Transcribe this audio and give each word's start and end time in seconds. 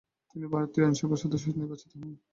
তিনি 0.29 0.45
ভারতীয় 0.53 0.83
আইনসভার 0.85 1.21
সদস্য 1.23 1.45
নির্বাচিত 1.53 1.91
হন। 1.93 2.11